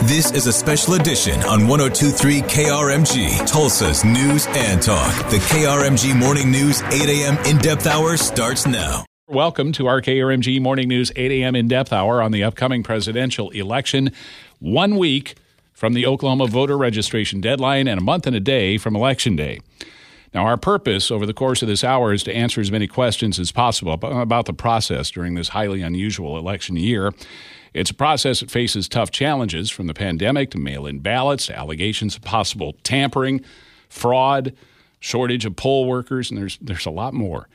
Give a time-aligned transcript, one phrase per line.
[0.00, 5.14] This is a special edition on 1023 KRMG, Tulsa's News and Talk.
[5.30, 7.36] The KRMG Morning News 8 a.m.
[7.44, 9.04] in depth hour starts now.
[9.28, 11.54] Welcome to our KRMG Morning News 8 a.m.
[11.54, 14.10] in depth hour on the upcoming presidential election.
[14.60, 15.36] One week
[15.72, 19.60] from the Oklahoma voter registration deadline and a month and a day from Election Day.
[20.32, 23.38] Now, our purpose over the course of this hour is to answer as many questions
[23.38, 27.12] as possible about the process during this highly unusual election year.
[27.74, 31.58] It's a process that faces tough challenges from the pandemic to mail in ballots to
[31.58, 33.42] allegations of possible tampering,
[33.88, 34.54] fraud,
[35.00, 37.48] shortage of poll workers, and there's, there's a lot more.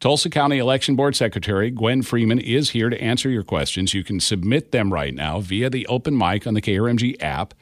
[0.00, 3.92] Tulsa County Election Board Secretary Gwen Freeman is here to answer your questions.
[3.92, 7.52] You can submit them right now via the open mic on the KRMG app.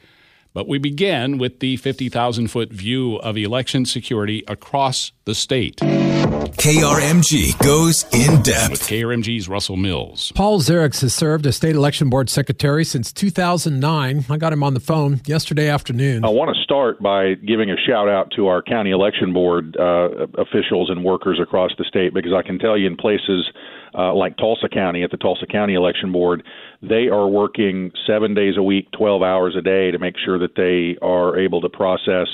[0.53, 5.77] But we begin with the 50,000 foot view of election security across the state.
[5.77, 8.71] KRMG goes in depth.
[8.71, 10.31] With KRMG's Russell Mills.
[10.35, 14.25] Paul Ziriax has served as state election board secretary since 2009.
[14.29, 16.25] I got him on the phone yesterday afternoon.
[16.25, 20.27] I want to start by giving a shout out to our county election board uh,
[20.37, 23.49] officials and workers across the state because I can tell you in places
[23.93, 26.43] uh, like Tulsa County at the Tulsa County Election Board,
[26.81, 30.55] they are working seven days a week, 12 hours a day to make sure that
[30.55, 32.27] they are able to process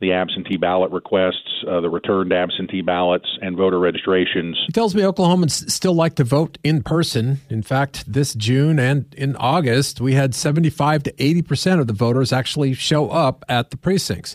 [0.00, 4.60] the absentee ballot requests, uh, the returned absentee ballots, and voter registrations.
[4.66, 7.40] He tells me Oklahomans still like to vote in person.
[7.48, 11.92] In fact, this June and in August, we had 75 to 80 percent of the
[11.92, 14.34] voters actually show up at the precincts.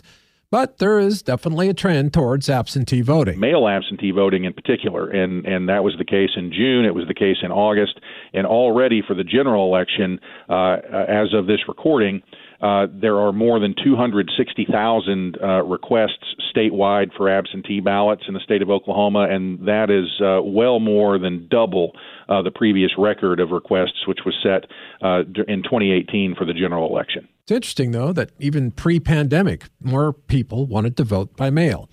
[0.50, 3.38] But there is definitely a trend towards absentee voting.
[3.38, 5.10] Mail absentee voting in particular.
[5.10, 6.86] And, and that was the case in June.
[6.86, 8.00] It was the case in August.
[8.32, 12.22] And already for the general election, uh, as of this recording,
[12.62, 18.62] uh, there are more than 260,000 uh, requests statewide for absentee ballots in the state
[18.62, 21.92] of Oklahoma, and that is uh, well more than double
[22.28, 24.64] uh, the previous record of requests, which was set
[25.02, 27.28] uh, in 2018 for the general election.
[27.48, 31.88] It's interesting, though, that even pre pandemic, more people wanted to vote by mail.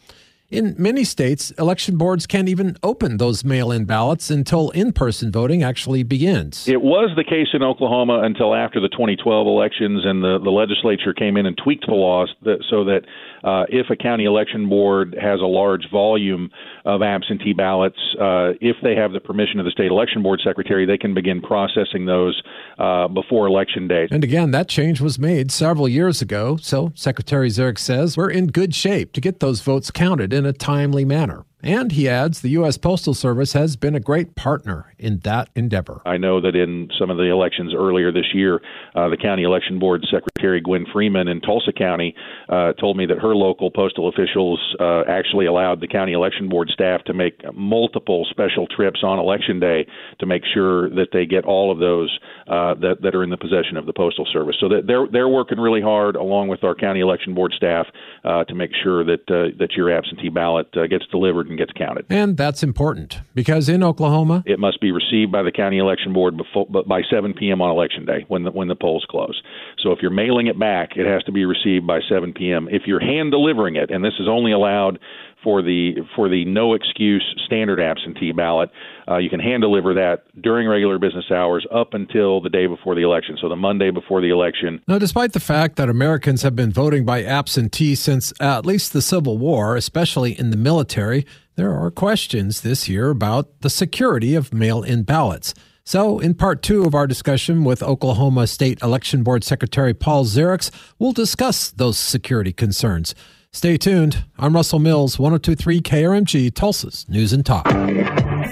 [0.50, 5.32] In many states, election boards can't even open those mail in ballots until in person
[5.32, 6.68] voting actually begins.
[6.68, 11.14] It was the case in Oklahoma until after the 2012 elections, and the, the legislature
[11.14, 13.04] came in and tweaked the laws that, so that
[13.46, 16.50] uh, if a county election board has a large volume
[16.84, 20.86] of absentee ballots, uh, if they have the permission of the state election board secretary,
[20.86, 22.42] they can begin processing those
[22.80, 24.08] uh, before election day.
[24.10, 26.58] And again, that change was made several years ago.
[26.58, 30.54] So Secretary Ziriax says we're in good shape to get those votes counted in a
[30.54, 31.46] timely manner.
[31.66, 32.78] And he adds the U.S.
[32.78, 36.00] Postal Service has been a great partner in that endeavor.
[36.06, 38.62] I know that in some of the elections earlier this year,
[38.94, 42.14] uh, the County Election Board Secretary Gwen Freeman in Tulsa County
[42.50, 46.70] uh, told me that her local postal officials uh, actually allowed the County Election Board
[46.72, 49.88] staff to make multiple special trips on Election Day
[50.20, 52.16] to make sure that they get all of those
[52.46, 54.56] uh, that, that are in the possession of the Postal Service.
[54.60, 57.88] So that they're, they're working really hard along with our County Election Board staff
[58.24, 62.06] uh, to make sure that, uh, that your absentee ballot gets delivered gets counted.
[62.10, 66.38] And that's important because in Oklahoma, it must be received by the county election board
[66.38, 67.62] before, but by 7 p.m.
[67.62, 69.42] on election day when the when the polls close.
[69.82, 72.68] So if you're mailing it back, it has to be received by 7 p.m.
[72.72, 75.00] If you're hand delivering it, and this is only allowed
[75.46, 78.70] for the for the no excuse standard absentee ballot.
[79.08, 82.96] Uh, you can hand deliver that during regular business hours up until the day before
[82.96, 84.82] the election, so the Monday before the election.
[84.88, 89.02] Now, despite the fact that Americans have been voting by absentee since at least the
[89.02, 94.54] Civil War, especially in the military, there are questions this year about the security of
[94.54, 95.54] mail in ballots.
[95.84, 100.72] So, in part two of our discussion with Oklahoma State Election Board Secretary Paul Ziriax,
[100.98, 103.14] we'll discuss those security concerns.
[103.52, 104.26] Stay tuned.
[104.38, 107.68] I'm Russell Mills, 1023 KRMG, Tulsa's News and Talk.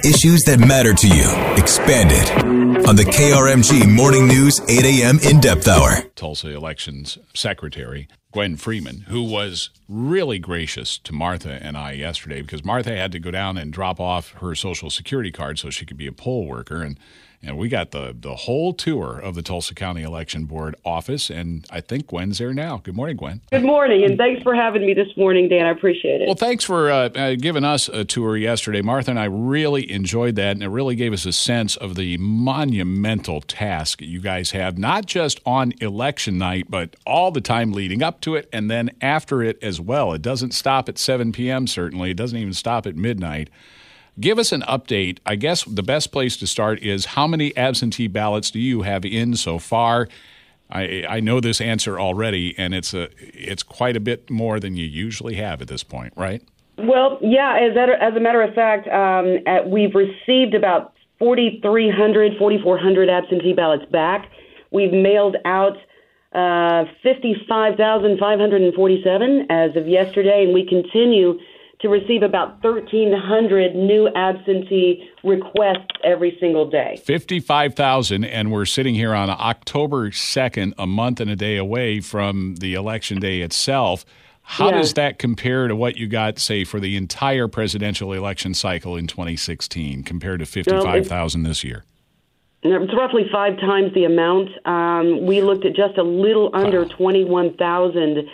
[0.06, 2.30] Issues that matter to you, expanded
[2.88, 5.20] on the KRMG Morning News 8 a.m.
[5.24, 6.04] in depth hour.
[6.16, 12.66] Tulsa Elections Secretary Gwen Freeman, who was really gracious to Martha and I yesterday because
[12.66, 15.98] Martha had to go down and drop off her social security card so she could
[15.98, 16.82] be a poll worker.
[16.82, 16.98] And
[17.44, 21.66] and we got the the whole tour of the Tulsa County Election Board office, and
[21.70, 22.78] I think Gwen's there now.
[22.78, 23.42] Good morning, Gwen.
[23.52, 25.66] Good morning, and thanks for having me this morning, Dan.
[25.66, 26.26] I appreciate it.
[26.26, 28.82] Well, thanks for uh, uh, giving us a tour yesterday.
[28.82, 32.18] Martha and I really enjoyed that, and it really gave us a sense of the
[32.18, 38.02] monumental task you guys have, not just on election night, but all the time leading
[38.02, 40.14] up to it, and then after it as well.
[40.14, 41.68] It doesn't stop at 7 p.m.
[41.68, 43.50] Certainly, it doesn't even stop at midnight.
[44.20, 45.20] Give us an update.
[45.26, 49.06] I guess the best place to start is how many absentee ballots do you have
[49.06, 50.08] in so far?
[50.70, 54.76] I, I know this answer already, and it's a it's quite a bit more than
[54.76, 56.42] you usually have at this point, right?
[56.78, 57.60] Well, yeah.
[57.60, 63.54] As a, as a matter of fact, um, at, we've received about 4,300, 4,400 absentee
[63.54, 64.32] ballots back.
[64.72, 65.78] We've mailed out
[66.34, 71.38] uh, 55,547 as of yesterday, and we continue
[71.84, 77.00] to receive about 1,300 new absentee requests every single day.
[77.04, 82.56] 55,000, and we're sitting here on October 2nd, a month and a day away from
[82.56, 84.06] the election day itself.
[84.44, 84.78] How Yeah.
[84.78, 89.06] does that compare to what you got, say, for the entire presidential election cycle in
[89.06, 91.84] 2016 compared to 55,000 this year?
[92.66, 94.50] It's roughly five times the amount.
[94.66, 98.26] Um, we looked at just a little under 21,000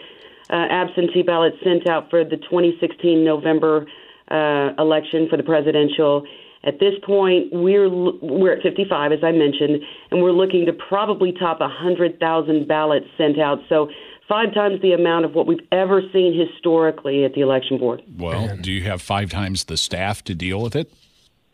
[0.50, 3.86] uh, absentee ballots sent out for the 2016 November
[4.32, 6.26] uh, election for the presidential.
[6.64, 9.82] At this point, we're we're at 55, as I mentioned,
[10.12, 13.60] and we're looking to probably top 100,000 ballots sent out.
[13.70, 13.90] So
[14.28, 18.02] five times the amount of what we've ever seen historically at the election board.
[18.18, 20.92] Well, do you have five times the staff to deal with it?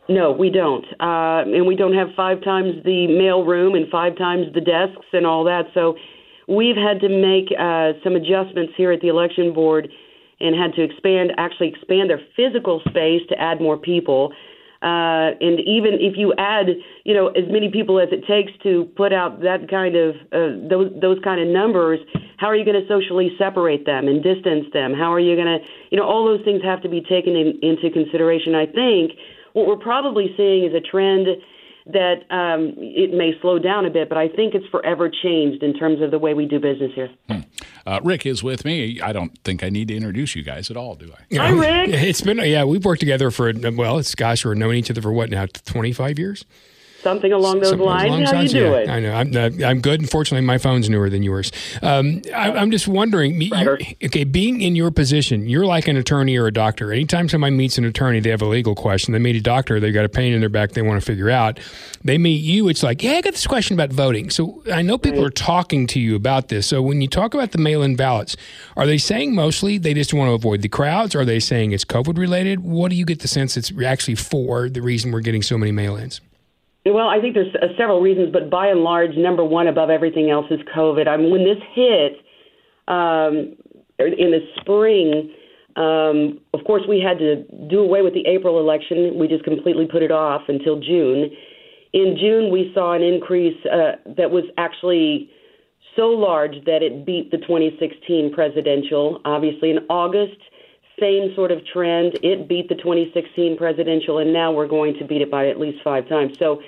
[0.08, 0.84] No, we don't.
[1.00, 5.06] Uh, and we don't have five times the mail room and five times the desks
[5.12, 5.66] and all that.
[5.74, 5.96] So
[6.46, 9.88] we've had to make uh, some adjustments here at the election board
[10.40, 14.32] and had to expand, actually expand their physical space to add more people.
[14.82, 16.66] Uh, and even if you add,
[17.04, 20.68] you know, as many people as it takes to put out that kind of uh,
[20.68, 21.98] those those kind of numbers,
[22.36, 24.92] how are you going to socially separate them and distance them?
[24.92, 27.58] How are you going to, you know, all those things have to be taken in,
[27.62, 28.54] into consideration.
[28.54, 29.12] I think
[29.54, 31.26] what we're probably seeing is a trend
[31.86, 35.72] that um, it may slow down a bit, but I think it's forever changed in
[35.72, 37.10] terms of the way we do business here.
[37.86, 39.00] Uh, Rick is with me.
[39.00, 41.36] I don't think I need to introduce you guys at all, do I?
[41.36, 41.90] Hi, Rick.
[42.06, 45.12] It's been yeah, we've worked together for well, it's gosh, we're knowing each other for
[45.12, 46.44] what now, twenty five years.
[47.06, 48.08] Something along those Something lines.
[48.10, 48.68] along How you yeah.
[48.68, 48.90] doing?
[48.90, 49.12] I know.
[49.14, 50.00] I'm, uh, I'm good.
[50.00, 51.52] Unfortunately, my phone's newer than yours.
[51.80, 53.40] Um, I, I'm just wondering.
[53.40, 53.54] you-
[54.04, 56.92] okay, being in your position, you're like an attorney or a doctor.
[56.92, 59.12] Anytime somebody meets an attorney, they have a legal question.
[59.12, 61.30] They meet a doctor, they've got a pain in their back they want to figure
[61.30, 61.60] out.
[62.02, 64.28] They meet you, it's like, yeah, I got this question about voting.
[64.30, 66.66] So I know people are talking to you about this.
[66.66, 68.36] So when you talk about the mail-in ballots,
[68.76, 71.14] are they saying mostly they just want to avoid the crowds?
[71.14, 72.64] Are they saying it's COVID related?
[72.64, 75.70] What do you get the sense it's actually for the reason we're getting so many
[75.70, 76.20] mail-ins?
[76.86, 80.30] Well, I think there's uh, several reasons, but by and large, number one above everything
[80.30, 81.08] else is COVID.
[81.08, 82.12] I mean, when this hit
[82.86, 83.56] um,
[83.98, 85.32] in the spring,
[85.74, 89.18] um, of course, we had to do away with the April election.
[89.18, 91.30] We just completely put it off until June.
[91.92, 95.28] In June, we saw an increase uh, that was actually
[95.96, 99.20] so large that it beat the 2016 presidential.
[99.24, 100.38] Obviously, in August,
[101.00, 102.18] same sort of trend.
[102.22, 105.78] It beat the 2016 presidential, and now we're going to beat it by at least
[105.84, 106.36] five times.
[106.38, 106.62] So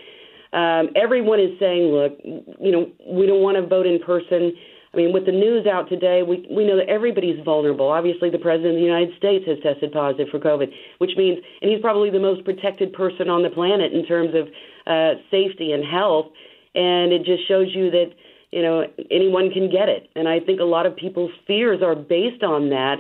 [0.53, 4.53] um, everyone is saying, look, you know, we don't want to vote in person.
[4.93, 7.89] I mean, with the news out today, we we know that everybody's vulnerable.
[7.89, 11.71] Obviously, the president of the United States has tested positive for COVID, which means, and
[11.71, 14.49] he's probably the most protected person on the planet in terms of
[14.87, 16.27] uh, safety and health.
[16.75, 18.13] And it just shows you that
[18.51, 20.09] you know anyone can get it.
[20.17, 22.97] And I think a lot of people's fears are based on that.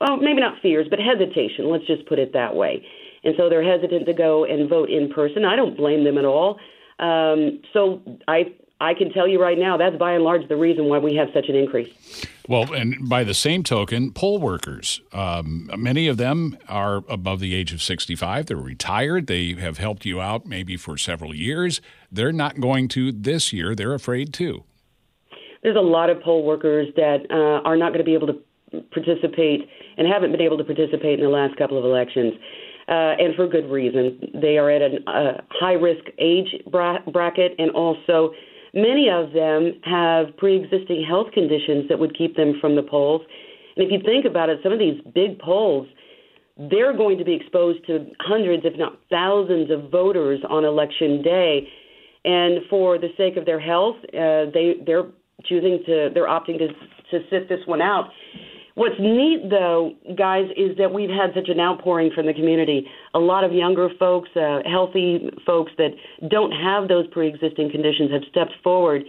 [0.00, 1.70] Well, maybe not fears, but hesitation.
[1.70, 2.84] Let's just put it that way.
[3.24, 5.44] And so they're hesitant to go and vote in person.
[5.44, 6.58] I don't blame them at all.
[6.98, 10.84] Um, so I I can tell you right now that's by and large the reason
[10.84, 11.88] why we have such an increase.
[12.48, 17.54] Well, and by the same token, poll workers, um, many of them are above the
[17.54, 18.46] age of 65.
[18.46, 19.26] They're retired.
[19.26, 21.80] They have helped you out maybe for several years.
[22.10, 23.74] They're not going to this year.
[23.74, 24.64] They're afraid too.
[25.62, 28.82] There's a lot of poll workers that uh, are not going to be able to
[28.92, 32.34] participate and haven't been able to participate in the last couple of elections.
[32.88, 34.18] Uh, and for good reason.
[34.40, 38.32] They are at a uh, high risk age bra- bracket, and also
[38.72, 43.20] many of them have pre existing health conditions that would keep them from the polls.
[43.76, 45.86] And if you think about it, some of these big polls,
[46.56, 51.68] they're going to be exposed to hundreds, if not thousands, of voters on election day.
[52.24, 55.06] And for the sake of their health, uh, they they're
[55.44, 58.08] choosing to they're opting to to sit this one out.
[58.78, 62.88] What's neat, though, guys, is that we've had such an outpouring from the community.
[63.12, 65.90] A lot of younger folks, uh, healthy folks that
[66.28, 69.02] don't have those pre-existing conditions have stepped forward.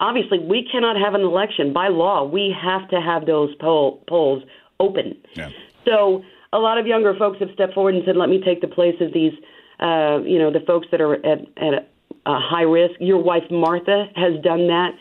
[0.00, 2.24] Obviously, we cannot have an election by law.
[2.24, 4.42] We have to have those poll, polls
[4.78, 5.18] open.
[5.34, 5.50] Yeah.
[5.84, 6.24] So
[6.54, 8.98] a lot of younger folks have stepped forward and said, "Let me take the place
[9.02, 9.34] of these,
[9.80, 11.86] uh, you know, the folks that are at, at a,
[12.24, 14.92] a high risk." Your wife Martha has done that,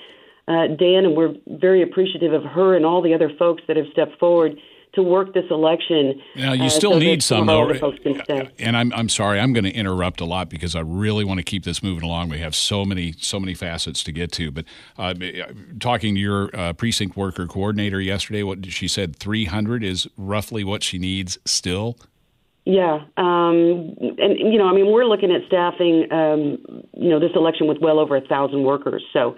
[0.50, 3.86] uh, Dan, and we're very appreciative of her and all the other folks that have
[3.92, 4.58] stepped forward
[4.94, 6.20] to work this election.
[6.36, 7.64] Now, you uh, still so need some, though.
[7.66, 8.50] other folks can stay.
[8.58, 11.44] And I'm, I'm sorry, I'm going to interrupt a lot because I really want to
[11.44, 12.30] keep this moving along.
[12.30, 14.50] We have so many so many facets to get to.
[14.50, 14.66] But
[14.98, 15.14] uh,
[15.80, 20.82] talking to your uh, precinct worker coordinator yesterday, what she said 300 is roughly what
[20.82, 21.96] she needs still.
[22.66, 27.32] Yeah, um, and you know, I mean, we're looking at staffing, um, you know, this
[27.36, 29.04] election with well over a thousand workers.
[29.14, 29.36] So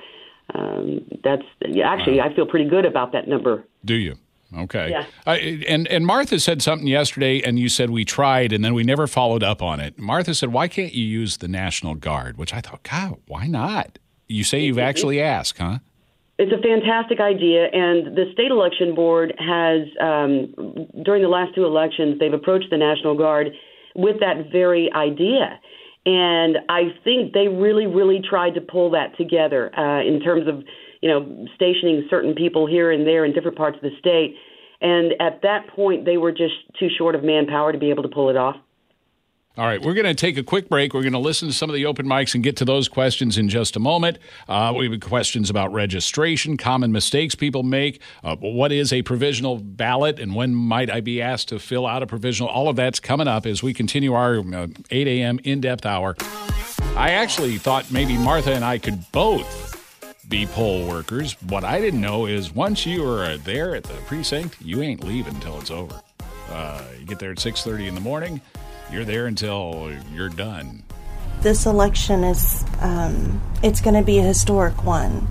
[0.53, 1.43] um, that's
[1.83, 3.63] actually I feel pretty good about that number.
[3.85, 4.15] Do you?
[4.55, 4.89] Okay.
[4.89, 5.05] Yeah.
[5.25, 8.83] Uh, and and Martha said something yesterday, and you said we tried, and then we
[8.83, 9.97] never followed up on it.
[9.97, 13.97] Martha said, "Why can't you use the National Guard?" Which I thought, God, why not?
[14.27, 15.79] You say you've actually asked, huh?
[16.37, 21.65] It's a fantastic idea, and the state election board has, um, during the last two
[21.65, 23.51] elections, they've approached the National Guard
[23.95, 25.59] with that very idea.
[26.05, 30.63] And I think they really, really tried to pull that together uh, in terms of,
[31.01, 34.35] you know, stationing certain people here and there in different parts of the state.
[34.81, 38.09] And at that point, they were just too short of manpower to be able to
[38.09, 38.55] pull it off.
[39.57, 40.93] All right, we're going to take a quick break.
[40.93, 43.37] We're going to listen to some of the open mics and get to those questions
[43.37, 44.17] in just a moment.
[44.47, 49.57] Uh, we have questions about registration, common mistakes people make, uh, what is a provisional
[49.57, 52.49] ballot, and when might I be asked to fill out a provisional.
[52.49, 55.37] All of that's coming up as we continue our uh, 8 a.m.
[55.43, 56.15] in depth hour.
[56.95, 59.67] I actually thought maybe Martha and I could both
[60.29, 61.33] be poll workers.
[61.41, 65.35] What I didn't know is once you are there at the precinct, you ain't leaving
[65.35, 66.01] until it's over.
[66.49, 68.39] Uh, you get there at 6:30 in the morning
[68.91, 70.83] you're there until you're done.
[71.41, 75.27] This election is um, it's going to be a historic one,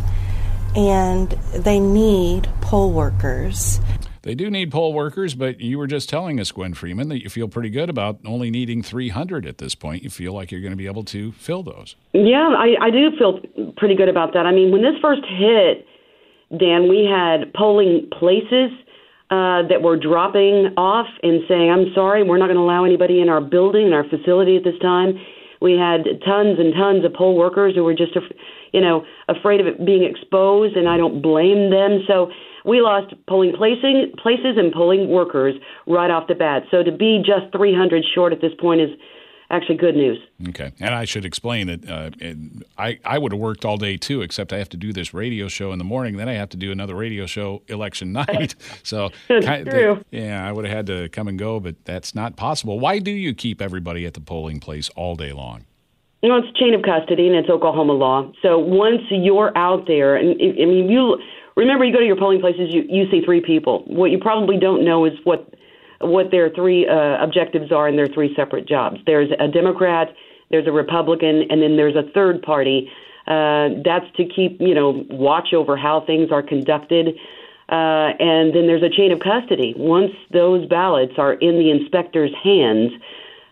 [0.74, 3.80] and they need poll workers.
[4.22, 7.30] They do need poll workers, but you were just telling us, Gwen Freeman, that you
[7.30, 10.02] feel pretty good about only needing 300 at this point.
[10.02, 11.96] You feel like you're going to be able to fill those.
[12.12, 13.40] Yeah, I, I do feel
[13.78, 14.44] pretty good about that.
[14.44, 15.86] I mean, when this first hit,
[16.50, 18.70] Dan, we had polling places–
[19.30, 23.20] uh, that were dropping off and saying, I'm sorry, we're not going to allow anybody
[23.20, 25.14] in our building, in our facility at this time.
[25.60, 28.16] We had tons and tons of poll workers who were just,
[28.72, 32.02] you know, afraid of it being exposed, and I don't blame them.
[32.08, 32.30] So
[32.64, 35.54] we lost polling placing, places and polling workers
[35.86, 36.64] right off the bat.
[36.70, 38.90] So to be just 300 short at this point is
[39.50, 40.18] actually good news.
[40.48, 42.10] Okay, and I should explain that uh,
[42.78, 45.48] I I would have worked all day too, except I have to do this radio
[45.48, 46.16] show in the morning.
[46.16, 48.54] Then I have to do another radio show election night.
[48.82, 50.04] so kind true.
[50.10, 52.78] yeah, I would have had to come and go, but that's not possible.
[52.78, 55.66] Why do you keep everybody at the polling place all day long?
[56.22, 58.30] You know, it's chain of custody and it's Oklahoma law.
[58.42, 61.18] So once you're out there, and I mean, you
[61.56, 63.84] remember you go to your polling places, you you see three people.
[63.86, 65.54] What you probably don't know is what
[66.00, 68.98] what their three uh, objectives are in their three separate jobs.
[69.06, 70.08] There's a Democrat,
[70.50, 72.90] there's a Republican, and then there's a third party.
[73.26, 77.08] Uh, that's to keep, you know, watch over how things are conducted.
[77.68, 79.74] Uh, and then there's a chain of custody.
[79.76, 82.90] Once those ballots are in the inspector's hands,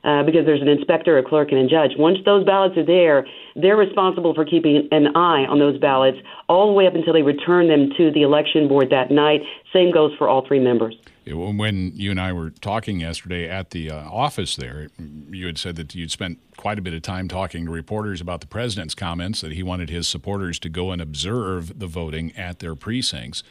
[0.04, 1.92] uh, because there's an inspector, a clerk, and a judge.
[1.98, 3.26] Once those ballots are there,
[3.56, 7.22] they're responsible for keeping an eye on those ballots all the way up until they
[7.22, 9.42] return them to the election board that night.
[9.72, 10.96] Same goes for all three members
[11.34, 14.88] when you and I were talking yesterday at the uh, office there,
[15.30, 18.40] you had said that you'd spent quite a bit of time talking to reporters about
[18.40, 22.58] the president's comments that he wanted his supporters to go and observe the voting at
[22.58, 23.42] their precincts.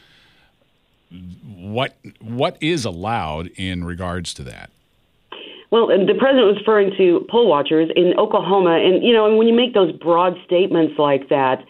[1.44, 4.70] What what is allowed in regards to that?
[5.70, 9.48] Well, the president was referring to poll watchers in Oklahoma, and you know, and when
[9.48, 11.64] you make those broad statements like that,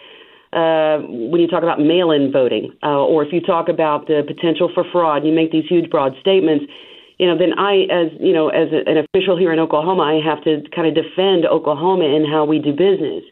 [0.54, 4.72] uh, when you talk about mail-in voting, uh, or if you talk about the potential
[4.74, 6.66] for fraud, and you make these huge, broad statements.
[7.20, 10.22] You know, then I, as you know, as a, an official here in Oklahoma, I
[10.24, 13.24] have to kind of defend Oklahoma and how we do business.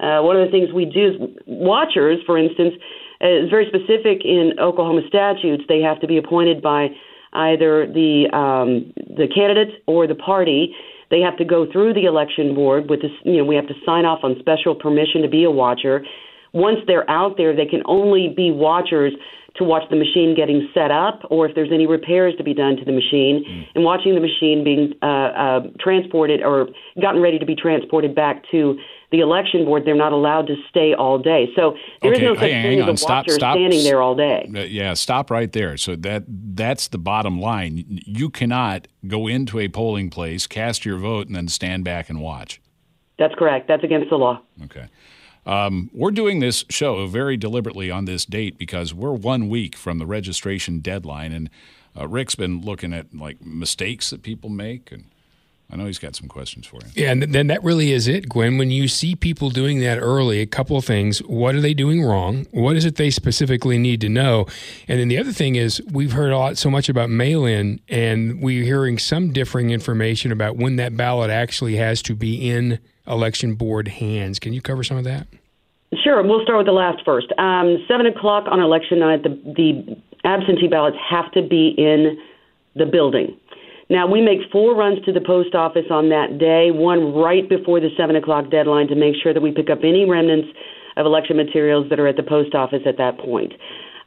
[0.00, 1.14] Uh, one of the things we do is
[1.46, 2.74] watchers, for instance,
[3.20, 5.64] is very specific in Oklahoma statutes.
[5.68, 6.88] They have to be appointed by
[7.32, 10.74] either the um, the candidate or the party.
[11.10, 13.10] They have to go through the election board with this.
[13.24, 16.04] You know, we have to sign off on special permission to be a watcher
[16.52, 19.12] once they're out there, they can only be watchers
[19.56, 22.76] to watch the machine getting set up or if there's any repairs to be done
[22.76, 23.66] to the machine mm.
[23.74, 26.68] and watching the machine being uh, uh, transported or
[27.00, 28.78] gotten ready to be transported back to
[29.10, 29.84] the election board.
[29.84, 31.48] They're not allowed to stay all day.
[31.56, 34.00] So there okay, is no such hang, thing hang as a watcher stop, standing there
[34.00, 34.48] all day.
[34.54, 35.76] Uh, yeah, stop right there.
[35.76, 37.84] So that that's the bottom line.
[37.88, 42.20] You cannot go into a polling place, cast your vote, and then stand back and
[42.20, 42.60] watch.
[43.18, 43.66] That's correct.
[43.66, 44.40] That's against the law.
[44.64, 44.86] Okay.
[45.48, 49.98] Um, we're doing this show very deliberately on this date because we're one week from
[49.98, 51.48] the registration deadline, and
[51.98, 55.06] uh, Rick's been looking at like mistakes that people make, and
[55.70, 57.02] I know he's got some questions for you.
[57.02, 58.58] Yeah, and then that really is it, Gwen.
[58.58, 62.04] When you see people doing that early, a couple of things: what are they doing
[62.04, 62.46] wrong?
[62.50, 64.44] What is it they specifically need to know?
[64.86, 68.42] And then the other thing is, we've heard a lot so much about mail-in, and
[68.42, 73.54] we're hearing some differing information about when that ballot actually has to be in election
[73.54, 74.38] board hands.
[74.38, 75.26] Can you cover some of that?
[76.04, 76.22] Sure.
[76.22, 77.32] We'll start with the last first.
[77.38, 82.18] Um, Seven o'clock on election night, the, the absentee ballots have to be in
[82.76, 83.36] the building.
[83.90, 87.80] Now, we make four runs to the post office on that day, one right before
[87.80, 90.48] the 7 o'clock deadline to make sure that we pick up any remnants
[90.98, 93.54] of election materials that are at the post office at that point.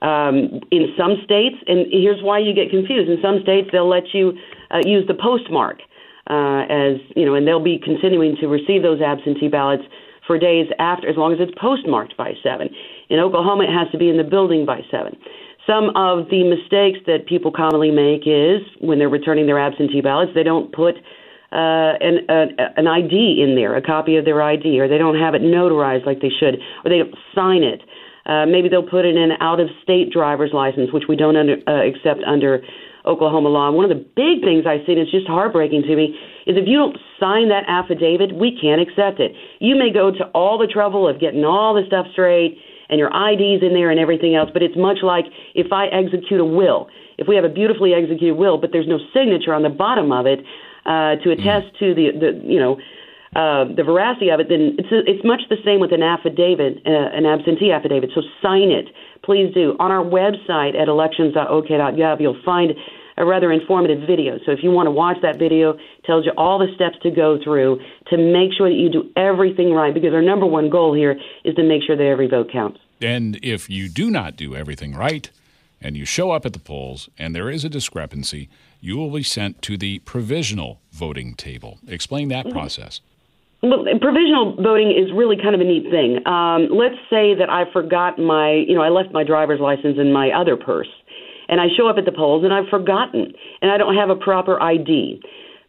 [0.03, 3.09] Um, in some states, and here's why you get confused.
[3.09, 4.33] In some states, they'll let you
[4.69, 5.81] uh, use the postmark
[6.29, 9.83] uh, as you know, and they'll be continuing to receive those absentee ballots
[10.31, 12.69] for days after, as long as it's postmarked by seven.
[13.09, 15.11] In Oklahoma, it has to be in the building by seven.
[15.67, 20.31] Some of the mistakes that people commonly make is when they're returning their absentee ballots,
[20.33, 20.95] they don't put
[21.51, 25.35] uh, an, an ID in there, a copy of their ID, or they don't have
[25.35, 27.81] it notarized like they should, or they don't sign it.
[28.25, 32.23] Uh, maybe they'll put in an out-of-state driver's license, which we don't under, uh, accept
[32.25, 32.63] under
[33.05, 33.67] Oklahoma law.
[33.67, 36.15] And one of the big things I've seen is just heartbreaking to me
[36.45, 39.33] is if you don't sign that affidavit, we can't accept it.
[39.59, 42.57] You may go to all the trouble of getting all the stuff straight
[42.89, 46.39] and your ID's in there and everything else, but it's much like if I execute
[46.39, 46.89] a will.
[47.17, 50.25] If we have a beautifully executed will, but there's no signature on the bottom of
[50.25, 50.39] it
[50.85, 51.79] uh, to attest mm.
[51.79, 52.77] to the, the you know
[53.35, 57.15] uh, the veracity of it, then it's it's much the same with an affidavit, uh,
[57.15, 58.09] an absentee affidavit.
[58.13, 58.89] So sign it,
[59.23, 59.75] please do.
[59.79, 62.71] On our website at elections.ok.gov, you'll find
[63.17, 64.37] a rather informative video.
[64.45, 67.37] So if you want to watch that video, tells you all the steps to go
[67.41, 69.93] through to make sure that you do everything right.
[69.93, 72.79] Because our number one goal here is to make sure that every vote counts.
[73.01, 75.29] And if you do not do everything right,
[75.81, 78.49] and you show up at the polls, and there is a discrepancy,
[78.81, 81.79] you will be sent to the provisional voting table.
[81.87, 82.57] Explain that mm-hmm.
[82.57, 83.01] process.
[83.61, 86.25] Well, provisional voting is really kind of a neat thing.
[86.25, 90.11] Um, let's say that I forgot my, you know, I left my driver's license in
[90.11, 90.89] my other purse,
[91.47, 94.15] and I show up at the polls and I've forgotten, and I don't have a
[94.15, 95.21] proper ID.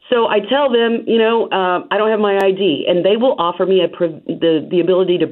[0.09, 3.37] So I tell them, you know, uh, I don't have my ID, and they will
[3.39, 5.27] offer me a prov- the the ability to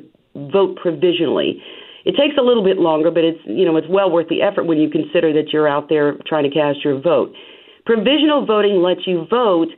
[0.52, 1.62] vote provisionally.
[2.05, 4.64] It takes a little bit longer, but it's you know it's well worth the effort
[4.64, 7.33] when you consider that you're out there trying to cast your vote.
[7.85, 9.69] Provisional voting lets you vote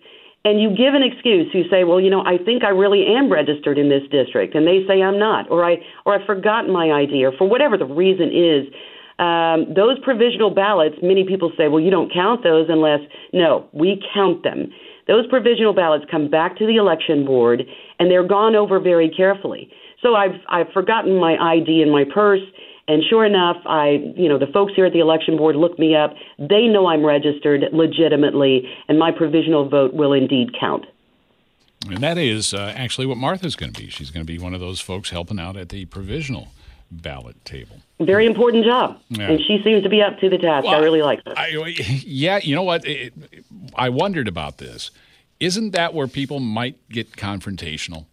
[0.44, 1.48] and you give an excuse.
[1.52, 4.66] You say, "Well, you know, I think I really am registered in this district," and
[4.66, 7.86] they say I'm not, or I or I've forgotten my ID, or for whatever the
[7.86, 8.66] reason is.
[9.18, 13.00] Um, those provisional ballots, many people say, "Well, you don't count those unless."
[13.32, 14.72] No, we count them.
[15.06, 17.64] Those provisional ballots come back to the election board,
[17.98, 19.70] and they're gone over very carefully.
[20.00, 22.42] So I've I've forgotten my ID in my purse
[22.88, 25.94] and sure enough, I, you know, the folks here at the election board look me
[25.94, 26.14] up.
[26.38, 30.86] They know I'm registered legitimately, and my provisional vote will indeed count.
[31.88, 33.88] And that is uh, actually what Martha's going to be.
[33.88, 36.48] She's going to be one of those folks helping out at the provisional
[36.90, 37.76] ballot table.
[38.00, 39.30] Very important job, yeah.
[39.30, 40.64] and she seems to be up to the task.
[40.66, 41.34] Well, I really like her.
[41.68, 42.84] Yeah, you know what?
[42.84, 43.14] It,
[43.74, 44.90] I wondered about this.
[45.40, 48.06] Isn't that where people might get confrontational?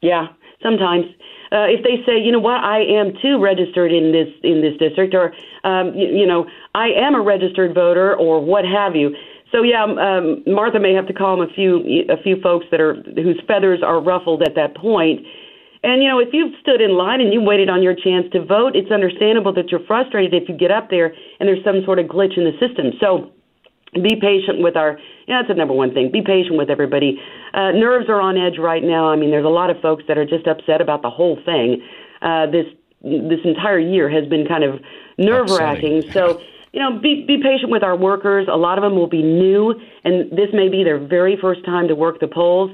[0.00, 0.28] Yeah,
[0.62, 1.06] sometimes
[1.52, 4.76] uh, if they say, you know what, I am too registered in this in this
[4.78, 5.34] district, or
[5.64, 9.14] um, you, you know, I am a registered voter, or what have you.
[9.52, 12.66] So yeah, um, um, Martha may have to call them a few a few folks
[12.70, 15.20] that are whose feathers are ruffled at that point.
[15.84, 18.44] And you know, if you've stood in line and you waited on your chance to
[18.44, 21.98] vote, it's understandable that you're frustrated if you get up there and there's some sort
[21.98, 22.92] of glitch in the system.
[22.98, 23.30] So
[23.94, 26.10] be patient with our yeah that's the number one thing.
[26.10, 27.20] Be patient with everybody.
[27.52, 29.10] Uh, nerves are on edge right now.
[29.10, 31.82] I mean there's a lot of folks that are just upset about the whole thing.
[32.22, 32.66] Uh, this
[33.02, 34.80] this entire year has been kind of
[35.18, 36.40] nerve wracking so
[36.72, 38.48] you know be be patient with our workers.
[38.50, 39.74] A lot of them will be new
[40.04, 42.70] and this may be their very first time to work the polls.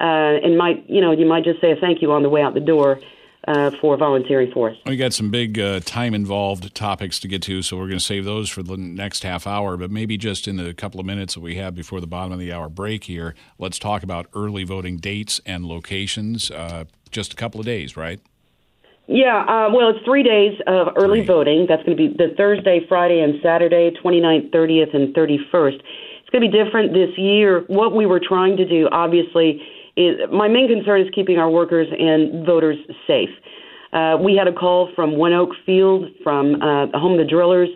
[0.00, 2.42] Uh, and might you know you might just say a thank you on the way
[2.42, 3.00] out the door
[3.46, 4.76] uh, for volunteering for us.
[4.86, 8.04] We got some big uh, time involved topics to get to, so we're going to
[8.04, 9.76] save those for the next half hour.
[9.76, 12.38] But maybe just in the couple of minutes that we have before the bottom of
[12.38, 16.50] the hour break here, let's talk about early voting dates and locations.
[16.50, 18.20] Uh, just a couple of days, right?
[19.08, 21.26] Yeah, uh, well, it's three days of early three.
[21.26, 21.66] voting.
[21.68, 25.80] That's going to be the Thursday, Friday, and Saturday, 29th, 30th, and 31st.
[26.20, 27.60] It's going to be different this year.
[27.68, 29.62] What we were trying to do, obviously,
[29.96, 33.30] is my main concern is keeping our workers and voters safe.
[33.92, 37.68] Uh, we had a call from ONEOK Field, from uh, home of the drillers,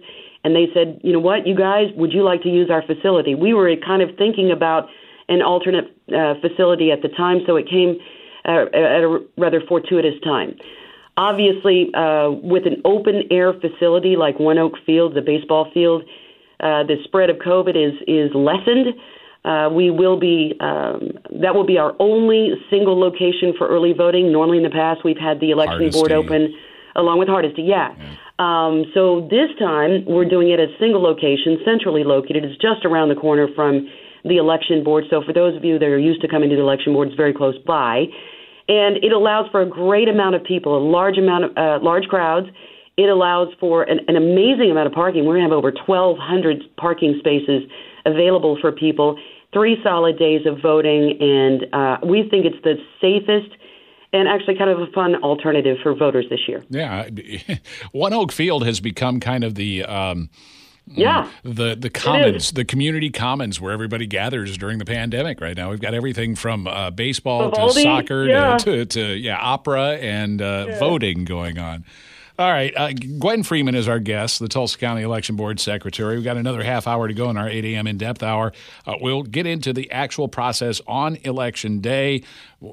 [0.44, 3.34] and they said, you know what, you guys, would you like to use our facility?
[3.34, 4.88] We were kind of thinking about
[5.28, 7.96] an alternate uh, facility at the time, so it came
[8.44, 10.56] uh, at a rather fortuitous time.
[11.16, 16.02] Obviously, uh, with an open air facility like ONEOK Field, the baseball field,
[16.60, 18.94] uh, the spread of COVID is is lessened.
[19.44, 24.30] Uh, we will be um, that will be our only single location for early voting.
[24.30, 25.98] Normally, in the past, we've had the election Hardesty.
[25.98, 26.54] board open
[26.94, 27.62] along with Hardesty.
[27.62, 27.94] Yeah.
[27.96, 28.16] yeah.
[28.38, 32.44] Um, so this time, we're doing it at a single location, centrally located.
[32.44, 33.88] It's just around the corner from
[34.24, 35.04] the election board.
[35.08, 37.16] So for those of you that are used to coming to the election board, it's
[37.16, 38.04] very close by,
[38.68, 42.04] and it allows for a great amount of people, a large amount of uh, large
[42.08, 42.48] crowds.
[42.96, 45.24] It allows for an, an amazing amount of parking.
[45.24, 47.62] We're going to have over 1,200 parking spaces
[48.04, 49.16] available for people.
[49.52, 53.52] Three solid days of voting, and uh, we think it's the safest
[54.12, 56.64] and actually kind of a fun alternative for voters this year.
[56.68, 57.08] Yeah,
[57.94, 59.84] ONEOK Field has become kind of the.
[59.84, 60.30] Um,
[60.86, 61.30] yeah.
[61.44, 65.70] The the commons, the community commons where everybody gathers during the pandemic right now.
[65.70, 68.58] We've got everything from uh, baseball Vivaldi, to soccer yeah.
[68.58, 71.84] to, to, to yeah, opera and uh, voting going on.
[72.40, 72.72] All right.
[72.74, 76.14] Uh, Gwen Freeman is our guest, the Tulsa County Election Board Secretary.
[76.14, 77.86] We've got another half hour to go in our 8 a.m.
[77.86, 78.54] in depth hour.
[78.86, 82.22] Uh, we'll get into the actual process on Election Day.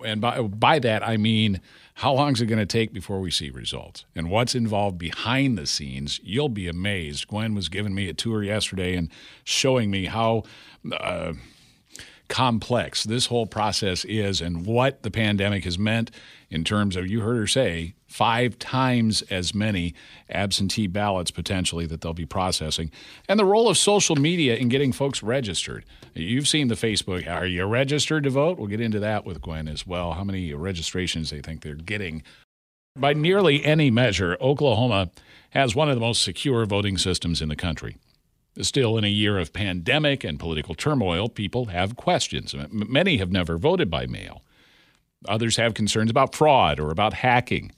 [0.06, 1.60] And by, by that, I mean
[1.96, 5.58] how long is it going to take before we see results and what's involved behind
[5.58, 6.22] the scenes?
[6.24, 7.28] You'll be amazed.
[7.28, 9.10] Gwen was giving me a tour yesterday and
[9.44, 10.44] showing me how.
[10.90, 11.34] Uh,
[12.30, 16.12] complex this whole process is and what the pandemic has meant
[16.50, 19.94] in terms of, you heard her say, five times as many
[20.30, 22.92] absentee ballots potentially that they'll be processing,
[23.28, 25.86] and the role of social media in getting folks registered.
[26.16, 27.30] You've seen the Facebook.
[27.30, 28.58] Are you registered to vote?
[28.58, 30.14] We'll get into that with Gwen as well.
[30.14, 32.24] How many registrations they think they're getting.
[32.96, 35.12] By nearly any measure, Oklahoma
[35.52, 37.98] has one of the most secure voting systems in the country.
[38.60, 42.56] Still, in a year of pandemic and political turmoil, people have questions.
[42.72, 44.42] Many have never voted by mail.
[45.28, 47.72] Others have concerns about fraud or about hacking.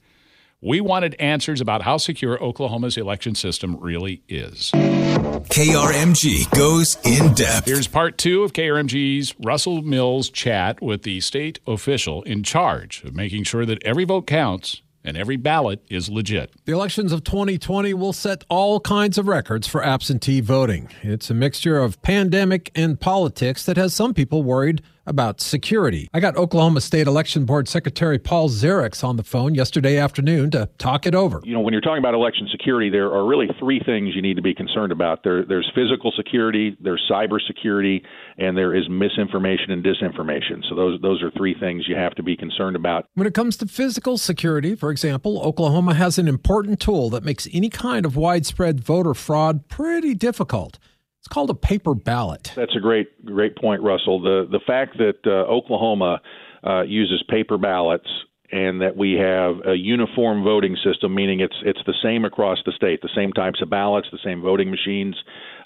[0.62, 4.72] We wanted answers about how secure Oklahoma's election system really is.
[4.74, 7.66] KRMG goes in depth.
[7.66, 13.16] Here's part two of KRMG's Russell Mills chat with the state official in charge of
[13.16, 16.52] making sure that every vote counts and every ballot is legit.
[16.66, 20.90] The elections of 2020 will set all kinds of records for absentee voting.
[21.04, 26.08] It's a mixture of pandemic and politics that has some people worried about security.
[26.14, 30.70] I got Oklahoma State Election Board Secretary Paul Ziriax on the phone yesterday afternoon to
[30.78, 31.42] talk it over.
[31.44, 34.36] You know, when you're talking about election security, there are really three things you need
[34.36, 35.24] to be concerned about.
[35.24, 38.04] There, there's physical security, there's cyber security,
[38.38, 40.64] and there is misinformation and disinformation.
[40.70, 43.06] So those those are three things you have to be concerned about.
[43.16, 47.48] When it comes to physical security, for example, Oklahoma has an important tool that makes
[47.52, 50.78] any kind of widespread voter fraud pretty difficult.
[51.20, 52.54] It's called a paper ballot.
[52.56, 54.22] That's a great great point, Russell.
[54.22, 56.22] The the fact that uh, Oklahoma
[56.66, 58.08] uh, uses paper ballots
[58.52, 62.72] and that we have a uniform voting system, meaning it's it's the same across the
[62.72, 65.16] state, the same types of ballots, the same voting machines,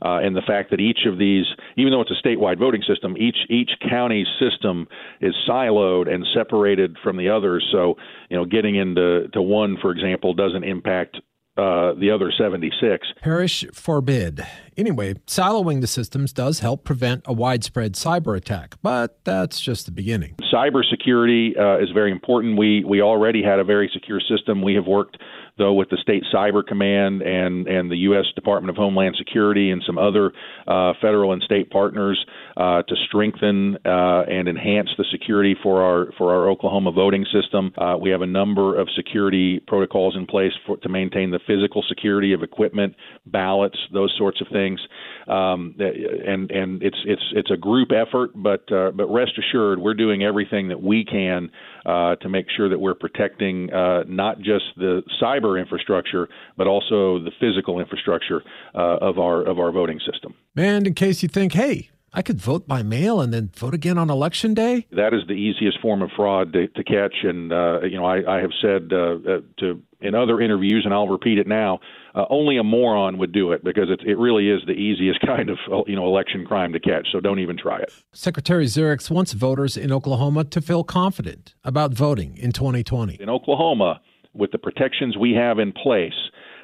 [0.04, 1.46] uh, and the fact that each of these,
[1.78, 4.88] even though it's a statewide voting system, each each county system
[5.22, 7.66] is siloed and separated from the others.
[7.72, 7.96] So
[8.30, 11.18] you know, getting into to one, for example, doesn't impact
[11.58, 13.08] uh, the other 76.
[13.22, 14.46] Parish forbid.
[14.76, 19.92] Anyway, siloing the systems does help prevent a widespread cyber attack, but that's just the
[19.92, 20.36] beginning.
[20.52, 22.58] Cybersecurity uh, is very important.
[22.58, 24.62] We we already had a very secure system.
[24.64, 25.18] We have worked
[25.58, 28.26] though with the state cyber command and and the U.S.
[28.36, 30.32] Department of Homeland Security and some other
[30.68, 32.24] uh, federal and state partners
[32.58, 37.72] uh, to strengthen uh, and enhance the security for our for our Oklahoma voting system.
[37.78, 41.84] Uh, we have a number of security protocols in place for, to maintain the physical
[41.88, 44.80] security of equipment, ballots, those sorts of things.
[45.28, 49.94] Um, and and it's it's it's a group effort, but uh, but rest assured, we're
[49.94, 51.50] doing everything that we can
[51.86, 57.20] uh, to make sure that we're protecting uh, not just the cyber infrastructure, but also
[57.20, 58.42] the physical infrastructure
[58.76, 60.34] uh, of our of our voting system.
[60.56, 63.98] And in case you think, hey, I could vote by mail and then vote again
[63.98, 64.86] on election day.
[64.92, 68.38] That is the easiest form of fraud to, to catch, and uh, you know I,
[68.38, 71.80] I have said uh, uh, to in other interviews, and I'll repeat it now.
[72.14, 75.50] Uh, only a moron would do it because it, it really is the easiest kind
[75.50, 77.08] of you know election crime to catch.
[77.12, 77.92] So don't even try it.
[78.12, 83.18] Secretary Ziriax wants voters in Oklahoma to feel confident about voting in 2020.
[83.20, 84.02] In Oklahoma,
[84.34, 86.14] with the protections we have in place,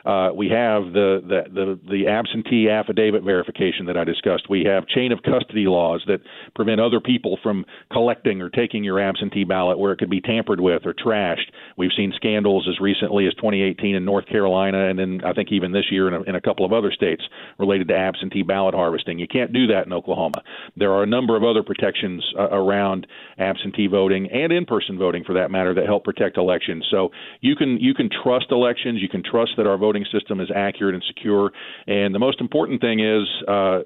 [0.05, 4.49] uh, we have the, the, the, the absentee affidavit verification that I discussed.
[4.49, 6.21] We have chain of custody laws that
[6.55, 10.59] prevent other people from collecting or taking your absentee ballot where it could be tampered
[10.59, 11.51] with or trashed.
[11.77, 15.71] We've seen scandals as recently as 2018 in North Carolina, and then I think even
[15.71, 17.23] this year in a, in a couple of other states
[17.57, 19.19] related to absentee ballot harvesting.
[19.19, 20.41] You can't do that in Oklahoma.
[20.75, 23.07] There are a number of other protections uh, around
[23.37, 26.85] absentee voting and in-person voting, for that matter, that help protect elections.
[26.89, 27.09] So
[27.41, 29.01] you can you can trust elections.
[29.01, 31.51] You can trust that our voting system is accurate and secure.
[31.87, 33.79] And the most important thing is uh,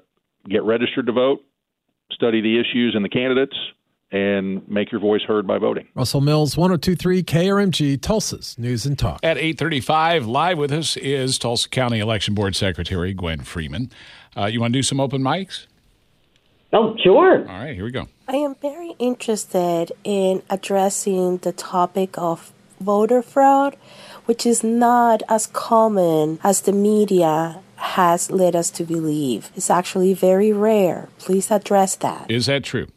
[0.48, 1.44] get registered to vote,
[2.12, 3.56] study the issues and the candidates,
[4.10, 5.88] and make your voice heard by voting.
[5.94, 9.18] Russell Mills, 1023 KRMG, Tulsa's News and Talk.
[9.24, 13.90] At 835, live with us is Tulsa County Election Board Secretary Gwen Freeman.
[14.36, 15.66] Uh, you want to do some open mics?
[16.72, 17.40] Oh, sure.
[17.48, 18.08] All right, here we go.
[18.28, 23.76] I am very interested in addressing the topic of voter fraud,
[24.26, 29.50] which is not as common as the media has led us to believe.
[29.54, 31.08] It's actually very rare.
[31.18, 32.30] Please address that.
[32.30, 32.88] Is that true?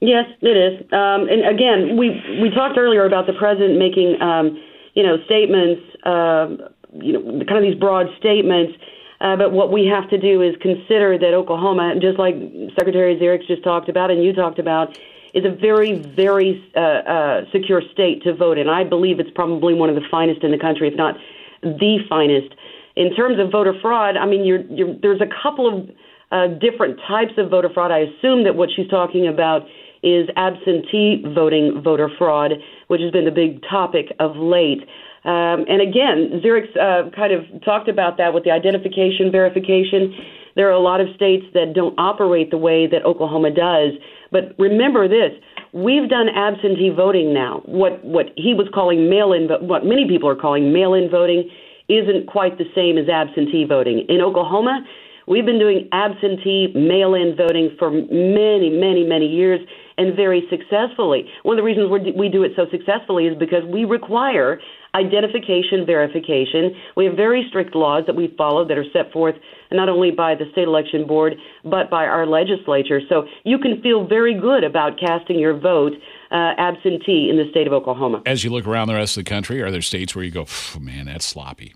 [0.00, 0.80] Yes, it is.
[0.92, 4.62] Um, and again, we we talked earlier about the president making, um,
[4.94, 6.46] you know, statements, uh,
[6.92, 8.74] you know, kind of these broad statements.
[9.20, 12.36] Uh, but what we have to do is consider that Oklahoma, just like
[12.78, 14.96] Secretary Ziriax just talked about and you talked about,
[15.34, 18.68] is a very, very uh, uh, secure state to vote in.
[18.68, 21.16] I believe it's probably one of the finest in the country, if not
[21.62, 22.54] the finest.
[22.96, 25.90] In terms of voter fraud, I mean, you're, you're, there's a couple of
[26.30, 27.90] uh, different types of voter fraud.
[27.90, 29.62] I assume that what she's talking about
[30.02, 32.52] is absentee voting voter fraud,
[32.88, 34.82] which has been the big topic of late.
[35.24, 40.14] Um, and again, Ziriax uh, kind of talked about that with the identification verification.
[40.54, 43.92] There are a lot of states that don't operate the way that Oklahoma does.
[44.30, 45.32] But remember this:
[45.72, 47.62] we've done absentee voting now.
[47.64, 51.50] What what he was calling mail-in, but what many people are calling mail-in voting,
[51.88, 54.04] isn't quite the same as absentee voting.
[54.08, 54.84] In Oklahoma,
[55.28, 59.60] we've been doing absentee mail-in voting for many, many, many years
[59.96, 61.28] and very successfully.
[61.42, 64.60] One of the reasons we do it so successfully is because we require
[64.94, 66.74] identification verification.
[66.96, 69.34] We have very strict laws that we follow that are set forth
[69.70, 73.00] not only by the state election board but by our legislature.
[73.08, 75.92] So you can feel very good about casting your vote
[76.30, 78.22] uh, absentee in the state of Oklahoma.
[78.24, 80.46] As you look around the rest of the country, are there states where you go,
[80.80, 81.74] man, that's sloppy?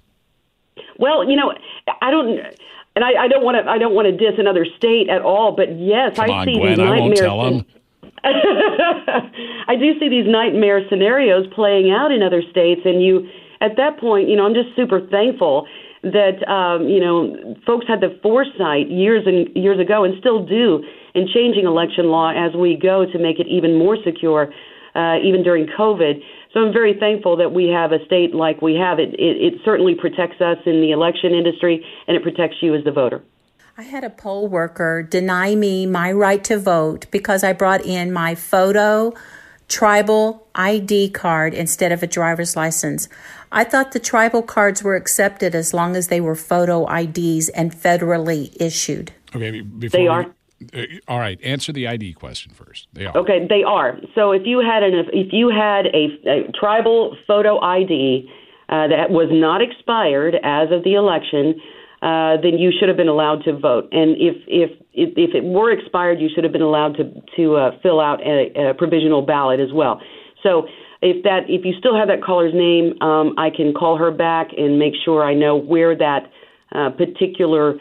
[0.98, 1.52] Well, you know,
[2.00, 2.38] I don't.
[2.94, 3.70] And I, I don't want to.
[3.70, 5.56] I don't want to diss another state at all.
[5.56, 7.64] But yes, Come I on, see Gwen, these I won't nightmares.
[8.24, 13.26] I do see these nightmare scenarios playing out in other states, and you,
[13.60, 15.66] at that point, you know, I'm just super thankful
[16.02, 20.84] that um, you know folks had the foresight years and years ago, and still do,
[21.14, 24.52] in changing election law as we go to make it even more secure,
[24.94, 26.20] uh, even during COVID.
[26.52, 28.98] So I'm very thankful that we have a state like we have.
[28.98, 32.84] It, it, it certainly protects us in the election industry, and it protects you as
[32.84, 33.22] the voter.
[33.78, 38.12] I had a poll worker deny me my right to vote because I brought in
[38.12, 39.14] my photo
[39.68, 43.08] tribal ID card instead of a driver's license.
[43.50, 47.74] I thought the tribal cards were accepted as long as they were photo IDs and
[47.74, 49.12] federally issued.
[49.34, 50.26] Okay, before They we- are.
[50.74, 52.88] Uh, all right, answer the ID question first.
[52.92, 53.16] They are.
[53.16, 53.98] Okay, they are.
[54.14, 58.28] So if you had an if you had a, a tribal photo ID
[58.68, 61.60] uh, that was not expired as of the election,
[62.02, 63.88] uh, then you should have been allowed to vote.
[63.92, 67.04] And if if if, it were expired, you should have been allowed to
[67.36, 70.00] to uh, fill out a, a provisional ballot as well.
[70.42, 70.66] So
[71.00, 74.48] if that if you still have that caller's name, um, I can call her back
[74.56, 76.30] and make sure I know where that
[76.74, 77.74] uh, particular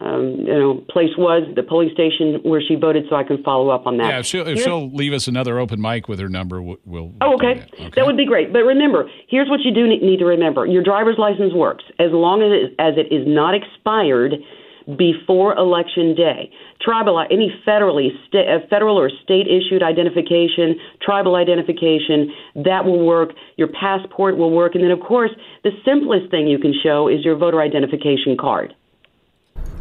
[0.00, 3.70] um, you know place was, the polling station where she voted, so I can follow
[3.70, 4.08] up on that.
[4.08, 6.78] Yeah, if she'll, if she'll leave us another open mic with her number, we'll.
[6.84, 7.66] we'll Oh, okay.
[7.78, 7.94] that.
[7.94, 8.52] That would be great.
[8.52, 12.42] But remember, here's what you do need to remember: your driver's license works as long
[12.42, 14.34] as it, as it is not expired
[14.96, 16.50] before election day.
[16.80, 22.32] Tribal, any federally, sta- uh, federal or state issued identification, tribal identification,
[22.64, 23.30] that will work.
[23.56, 25.30] Your passport will work, and then of course,
[25.64, 28.74] the simplest thing you can show is your voter identification card.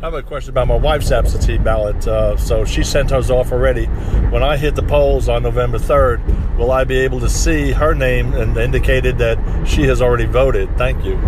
[0.05, 2.07] I have a question about my wife's absentee ballot.
[2.07, 3.85] Uh, so she sent hers off already.
[4.29, 7.95] When I hit the polls on November 3rd, will I be able to see her
[7.95, 10.69] name and indicated that she has already voted?
[10.77, 11.19] Thank you.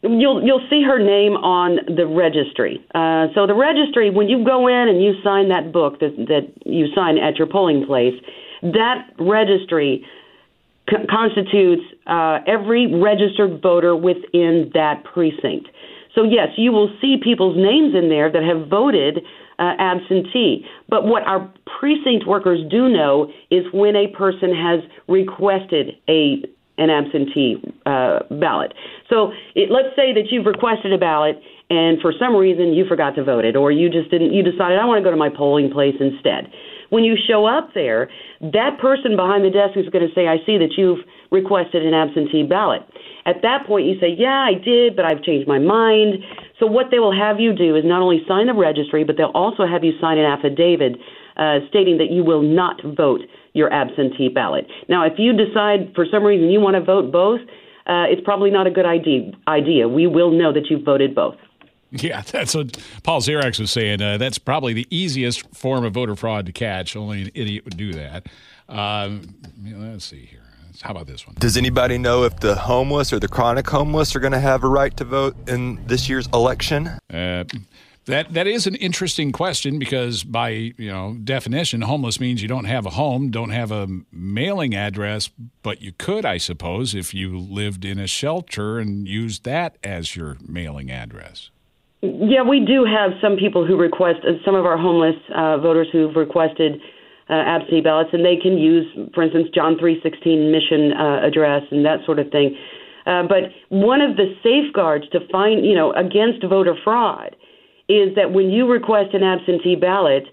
[0.00, 2.82] You'll you'll see her name on the registry.
[2.94, 6.50] Uh, so the registry, when you go in and you sign that book that that
[6.64, 8.14] you sign at your polling place,
[8.62, 10.06] that registry
[10.88, 15.68] co- constitutes uh, every registered voter within that precinct.
[16.14, 19.18] So yes, you will see people's names in there that have voted
[19.58, 20.64] uh, absentee.
[20.88, 26.44] But what our precinct workers do know is when a person has requested a
[26.78, 28.72] an absentee uh, ballot.
[29.10, 33.16] So it, let's say that you've requested a ballot and for some reason you forgot
[33.16, 35.28] to vote it or you just didn't you decided I want to go to my
[35.28, 36.50] polling place instead.
[36.90, 38.08] When you show up there,
[38.40, 41.92] that person behind the desk is going to say, "I see that you've requested an
[41.92, 42.80] absentee ballot."
[43.28, 46.24] At that point, you say, "Yeah, I did, but I've changed my mind."
[46.58, 49.36] So what they will have you do is not only sign the registry, but they'll
[49.44, 50.96] also have you sign an affidavit
[51.36, 53.20] uh, stating that you will not vote
[53.52, 54.66] your absentee ballot.
[54.88, 57.40] Now, if you decide for some reason you want to vote both,
[57.86, 59.32] uh, it's probably not a good idea.
[59.46, 59.88] Idea.
[59.88, 61.36] We will know that you've voted both.
[61.90, 64.02] Yeah, that's what Paul Ziriax was saying.
[64.02, 66.96] Uh, that's probably the easiest form of voter fraud to catch.
[66.96, 68.26] Only an idiot would do that.
[68.68, 70.37] Um, let's see here.
[70.82, 71.36] How about this one?
[71.38, 74.68] Does anybody know if the homeless or the chronic homeless are going to have a
[74.68, 76.88] right to vote in this year's election?
[77.12, 77.44] Uh,
[78.08, 82.64] that that is an interesting question because by you know definition, homeless means you don't
[82.64, 85.28] have a home, don't have a mailing address,
[85.62, 90.16] but you could, I suppose, if you lived in a shelter and used that as
[90.16, 91.50] your mailing address.
[92.00, 95.88] Yeah, we do have some people who request, uh, some of our homeless uh, voters
[95.92, 96.80] who've requested
[97.30, 101.84] uh, absentee ballots, and they can use, for instance, John 3:16 mission uh, address and
[101.84, 102.56] that sort of thing.
[103.06, 107.34] Uh, but one of the safeguards to find, you know, against voter fraud
[107.88, 110.24] is that when you request an absentee ballot,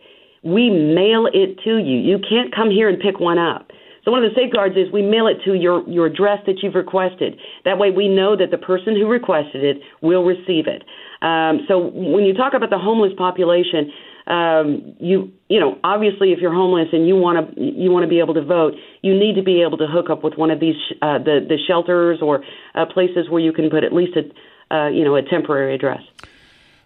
[0.43, 1.97] we mail it to you.
[1.97, 3.71] You can't come here and pick one up.
[4.03, 6.75] So one of the safeguards is we mail it to your, your address that you've
[6.75, 7.39] requested.
[7.65, 10.83] That way we know that the person who requested it will receive it.
[11.25, 13.91] Um, so when you talk about the homeless population,
[14.27, 18.09] um, you you know obviously if you're homeless and you want to you want to
[18.09, 20.59] be able to vote, you need to be able to hook up with one of
[20.59, 24.75] these uh, the the shelters or uh, places where you can put at least a
[24.75, 26.01] uh, you know a temporary address.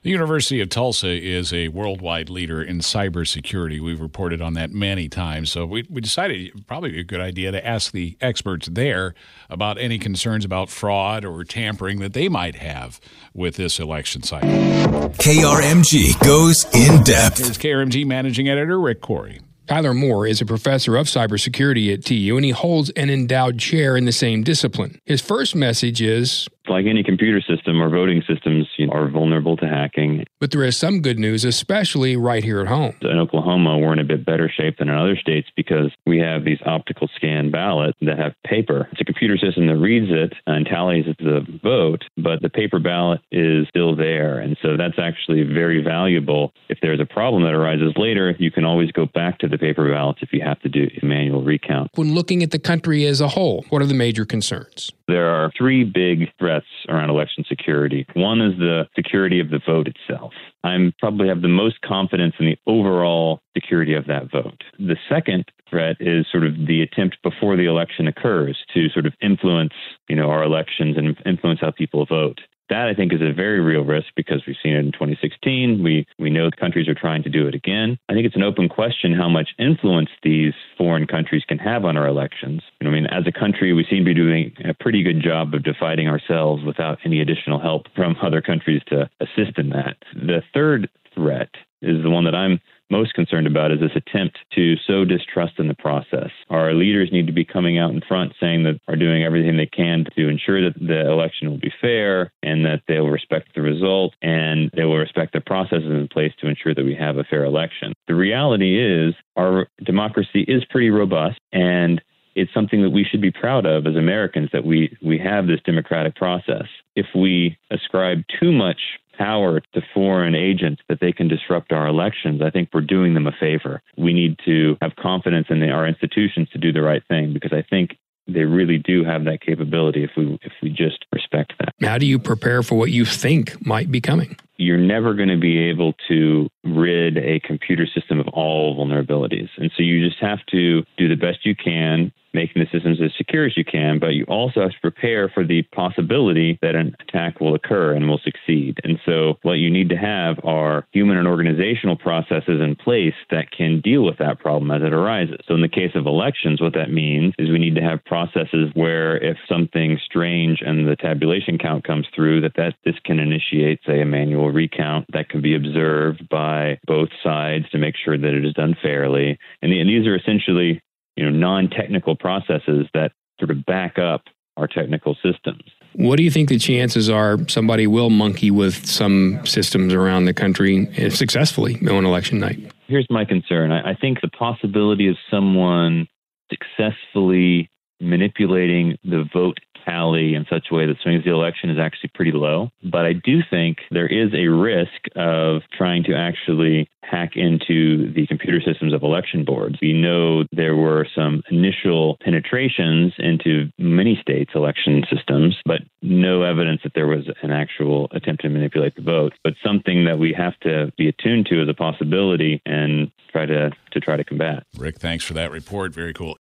[0.02, 3.82] The University of Tulsa is a worldwide leader in cybersecurity.
[3.82, 5.52] We've reported on that many times.
[5.52, 9.14] So we, we decided probably a good idea to ask the experts there
[9.50, 13.02] about any concerns about fraud or tampering that they might have
[13.34, 14.48] with this election cycle.
[14.50, 17.42] KRMG goes in depth.
[17.42, 19.42] Is KRMG managing editor Rick Couri.
[19.70, 23.96] Tyler Moore is a professor of cybersecurity at TU and he holds an endowed chair
[23.96, 25.00] in the same discipline.
[25.06, 29.58] His first message is like any computer system, or voting systems you know, are vulnerable
[29.58, 30.26] to hacking.
[30.40, 32.96] But there is some good news, especially right here at home.
[33.02, 36.46] In Oklahoma, we're in a bit better shape than in other states because we have
[36.46, 38.88] these optical scan ballots that have paper.
[38.92, 43.22] It's a computer system that reads it and tallies the vote, but the paper ballot
[43.32, 44.40] is still there.
[44.40, 46.54] And so that's actually very valuable.
[46.70, 49.90] If there's a problem that arises later, you can always go back to the paper
[49.92, 51.92] ballots if you have to do a manual recount.
[51.96, 54.92] When looking at the country as a whole, what are the major concerns?
[55.08, 58.06] There are three big threats around election security.
[58.14, 60.34] One is the security of the vote itself.
[60.64, 64.64] I'm probably have the most confidence in the overall security of that vote.
[64.78, 69.14] The second threat is sort of the attempt before the election occurs to sort of
[69.22, 69.74] influence,
[70.08, 72.42] you know, our elections and influence how people vote.
[72.70, 75.84] That I think is a very real risk because we've seen it in 2016.
[75.84, 77.98] We we know the countries are trying to do it again.
[78.10, 81.98] I think it's an open question how much influence these foreign countries can have on
[81.98, 82.62] our elections.
[82.80, 85.22] You know, I mean, as a country, we seem to be doing a pretty good
[85.22, 89.98] job of dividing ourselves without any additional help from other countries to assist in that.
[90.14, 91.50] The third threat
[91.82, 95.68] is the one that I'm most concerned about is this attempt to sow distrust in
[95.68, 96.30] the process.
[96.50, 99.66] Our leaders need to be coming out in front saying that are doing everything they
[99.66, 103.62] can to ensure that the election will be fair and that they will respect the
[103.62, 107.24] result and they will respect the processes in place to ensure that we have a
[107.24, 107.94] fair election.
[108.08, 112.02] The reality is our democracy is pretty robust and
[112.36, 115.60] it's something that we should be proud of as Americans that we we have this
[115.66, 116.66] democratic process.
[116.96, 118.80] If we ascribe too much
[119.20, 123.28] power to foreign agents that they can disrupt our elections, I think we're doing them
[123.28, 123.82] a favor.
[123.98, 127.54] We need to have confidence in the, our institutions to do the right thing because
[127.54, 131.74] I think they really do have that capability if we if we just respect that.
[131.82, 134.38] How do you prepare for what you think might be coming?
[134.58, 139.50] You're never going to be able to rid a computer system of all vulnerabilities.
[139.58, 143.12] And so you just have to do the best you can making the systems as
[143.18, 146.96] secure as you can, but you also have to prepare for the possibility that an
[147.00, 148.80] attack will occur and will succeed.
[148.84, 153.52] And so what you need to have are human and organizational processes in place that
[153.52, 155.40] can deal with that problem as it arises.
[155.48, 158.72] So in the case of elections, what that means is we need to have processes
[158.74, 163.80] where if something strange and the tabulation count comes through, that, that this can initiate,
[163.86, 168.34] say, a manual recount that can be observed by both sides to make sure that
[168.34, 169.38] it is done fairly.
[169.62, 170.82] And, the, and these are essentially
[171.20, 174.22] you know, non-technical processes that sort of back up
[174.56, 175.64] our technical systems.
[175.96, 180.34] What do you think the chances are somebody will monkey with some systems around the
[180.34, 182.72] country eh, successfully on election night?
[182.88, 183.74] Here's my concern.
[183.74, 186.08] I, I think the possibility of someone
[186.50, 189.58] successfully manipulating the vote
[189.90, 192.70] in such a way that swings the election is actually pretty low.
[192.84, 198.28] But I do think there is a risk of trying to actually hack into the
[198.28, 199.78] computer systems of election boards.
[199.82, 206.82] We know there were some initial penetrations into many states' election systems, but no evidence
[206.84, 209.34] that there was an actual attempt to manipulate the vote.
[209.44, 213.72] But something that we have to be attuned to as a possibility and try to,
[213.92, 214.64] to try to combat.
[214.78, 215.94] Rick, thanks for that report.
[215.94, 216.38] Very cool.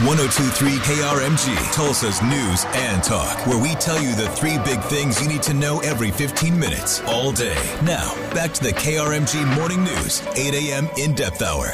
[0.00, 5.28] 1023 KRMG, Tulsa's news and talk, where we tell you the three big things you
[5.28, 7.54] need to know every 15 minutes, all day.
[7.84, 10.88] Now, back to the KRMG Morning News, 8 a.m.
[10.96, 11.68] in depth hour.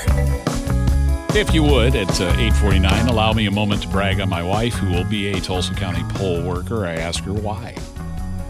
[1.35, 4.75] If you would, at uh, 849, allow me a moment to brag on my wife,
[4.75, 6.85] who will be a Tulsa County poll worker.
[6.85, 7.77] I ask her why.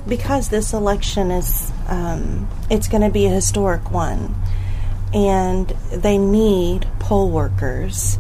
[0.09, 4.34] Because this election is, um, it's going to be a historic one.
[5.12, 8.18] And they need poll workers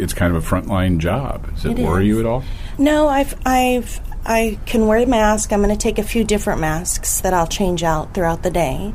[0.00, 1.52] it's kind of a frontline job.
[1.54, 2.42] Does it, it worry you at all?
[2.78, 5.52] No, I've I've I can wear a mask.
[5.52, 8.92] I'm going to take a few different masks that I'll change out throughout the day.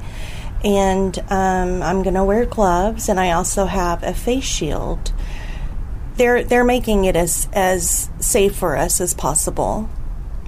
[0.64, 5.12] and um, I'm going to wear gloves, and I also have a face shield.
[6.18, 9.90] They're they're making it as as safe for us as possible.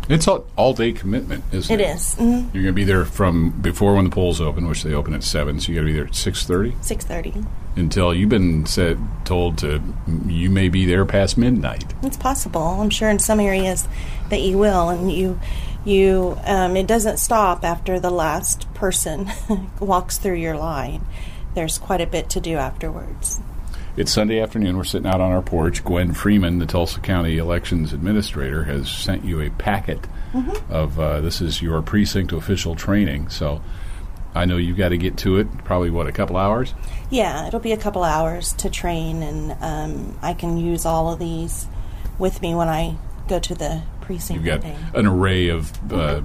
[0.10, 1.96] It's all all day commitment, isn't It it?
[1.96, 2.16] is.
[2.16, 2.54] Mhm.
[2.54, 5.24] You're going to be there from before when the polls open, which they open at
[5.24, 5.60] seven.
[5.60, 7.34] So you got to be there at six thirty Six thirty.
[7.78, 9.82] Until you've been said told to
[10.28, 11.94] you may be there past midnight.
[12.04, 12.62] It's possible.
[12.62, 13.88] I'm sure in some areas
[14.30, 15.40] that you will, and you
[15.86, 19.30] you um, it doesn't stop after the last person
[19.80, 21.02] walks through your line.
[21.56, 23.40] There's quite a bit to do afterwards.
[23.96, 24.78] It's Sunday afternoon.
[24.78, 25.84] We're sitting out on our porch.
[25.84, 30.70] Gwen Freeman, the Tulsa County Elections Administrator, has sent you a packet Mhm.
[30.70, 33.30] of uh, this is your precinct official training.
[33.30, 33.62] So
[34.38, 35.48] I know you've got to get to it.
[35.66, 36.74] Probably what a couple hours.
[37.10, 41.20] Yeah, it'll be a couple hours to train, and um, I can use all of
[41.20, 41.68] these
[42.20, 46.22] with me when I go to the precinct You've got an array of uh,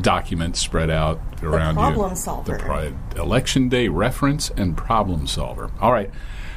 [0.00, 2.16] documents spread out around problem you.
[2.16, 2.56] solver.
[2.56, 5.70] The election day reference and problem solver.
[5.80, 6.10] All right.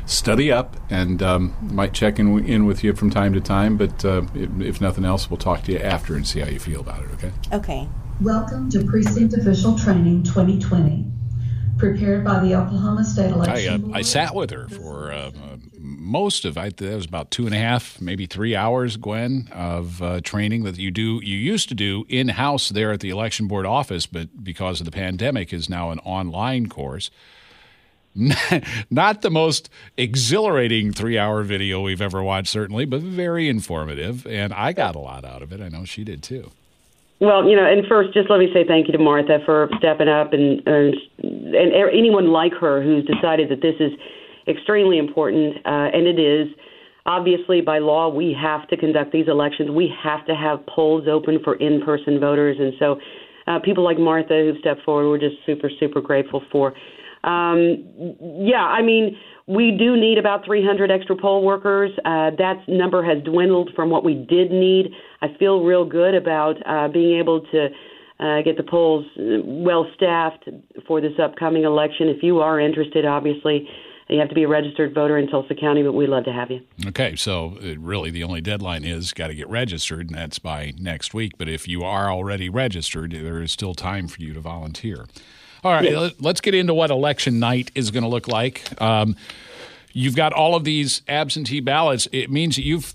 [0.06, 4.06] Study up and um, might check in, in with you from time to time, but
[4.06, 6.80] uh, if, if nothing else, we'll talk to you after and see how you feel
[6.80, 7.32] about it, okay?
[7.52, 7.90] Okay.
[8.22, 11.06] Welcome to Precinct Official Training 2020,
[11.78, 15.32] prepared by the Oklahoma State I, Election uh, I sat with her for uh,
[15.78, 20.02] most of I that was about two and a half, maybe three hours, Gwen, of
[20.02, 23.48] uh, training that you do you used to do in house there at the election
[23.48, 27.12] board office, but because of the pandemic, is now an online course.
[28.90, 34.54] Not the most exhilarating three hour video we've ever watched, certainly, but very informative, and
[34.54, 35.60] I got a lot out of it.
[35.60, 36.52] I know she did too.
[37.22, 40.10] Well, you know, and first, just let me say thank you to Martha for stepping
[40.10, 40.94] up and and,
[41.24, 43.92] and anyone like her who's decided that this is
[44.48, 46.48] extremely important, uh, and it is.
[47.08, 49.70] Obviously, by law, we have to conduct these elections.
[49.70, 53.00] We have to have polls open for in-person voters, and so
[53.48, 56.74] uh, people like Martha who've stepped forward, we're just super, super grateful for.
[57.26, 57.84] Um,
[58.40, 59.18] yeah, I mean,
[59.48, 61.92] we do need about 300 extra poll workers.
[62.06, 64.92] Uh, that number has dwindled from what we did need.
[65.22, 67.68] I feel real good about uh, being able to
[68.20, 70.48] uh, get the polls uh, well staffed
[70.88, 72.08] for this upcoming election.
[72.10, 73.68] If you are interested, obviously,
[74.08, 76.52] you have to be a registered voter in Tulsa County, but we'd love to have
[76.52, 76.62] you.
[76.88, 80.74] Okay, so uh, really the only deadline is got to get registered, and that's by
[80.78, 81.34] next week.
[81.38, 85.06] But if you are already registered, there is still time for you to volunteer.
[85.66, 88.80] All right, let- let's get into what election night is going to look like.
[88.80, 89.16] Um,
[89.94, 92.08] you've got all of these absentee ballots.
[92.12, 92.94] It means that you've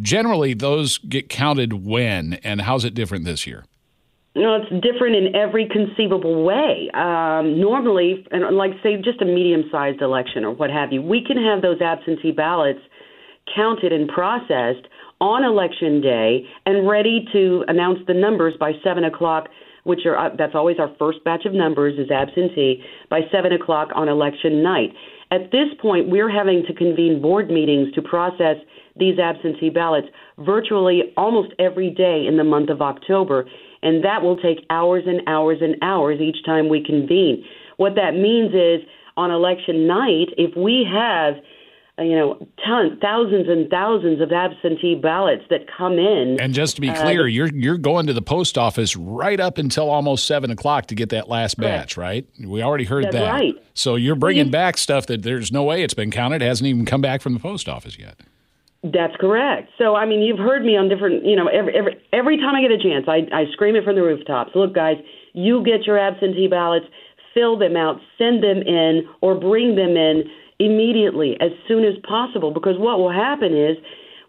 [0.00, 3.64] generally those get counted when, and how's it different this year?
[4.36, 6.90] No, it's different in every conceivable way.
[6.94, 11.36] Um, normally, and like say just a medium-sized election or what have you, we can
[11.36, 12.78] have those absentee ballots
[13.56, 14.86] counted and processed
[15.20, 19.48] on election day and ready to announce the numbers by seven o'clock.
[19.88, 23.88] Which are uh, that's always our first batch of numbers is absentee by seven o'clock
[23.94, 24.90] on election night.
[25.30, 28.56] At this point, we're having to convene board meetings to process
[28.96, 30.08] these absentee ballots
[30.40, 33.48] virtually almost every day in the month of October,
[33.80, 37.42] and that will take hours and hours and hours each time we convene.
[37.78, 38.86] What that means is
[39.16, 41.34] on election night, if we have
[41.98, 46.38] you know, tons, thousands and thousands of absentee ballots that come in.
[46.40, 49.58] And just to be uh, clear, you're you're going to the post office right up
[49.58, 52.26] until almost seven o'clock to get that last batch, right?
[52.42, 53.30] We already heard That's that.
[53.30, 53.54] right.
[53.74, 57.00] So you're bringing back stuff that there's no way it's been counted, hasn't even come
[57.00, 58.16] back from the post office yet.
[58.84, 59.70] That's correct.
[59.76, 62.62] So I mean, you've heard me on different, you know, every every every time I
[62.62, 64.52] get a chance, I I scream it from the rooftops.
[64.54, 64.96] Look, guys,
[65.32, 66.86] you get your absentee ballots,
[67.34, 70.24] fill them out, send them in, or bring them in
[70.58, 72.52] immediately as soon as possible.
[72.52, 73.76] Because what will happen is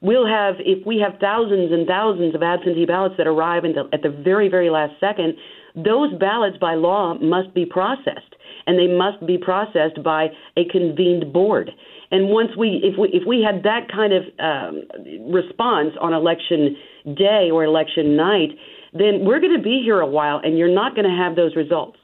[0.02, 4.02] we'll have if we have thousands and thousands of absentee ballots that arrive the, at
[4.02, 5.36] the very very last second,
[5.76, 10.28] those ballots by law must be processed, and they must be processed by
[10.58, 11.72] a convened board.
[12.12, 16.76] And once we, if we, if we had that kind of um, response on election
[17.16, 18.50] day or election night,
[18.94, 21.56] then we're going to be here a while, and you're not going to have those
[21.56, 21.98] results.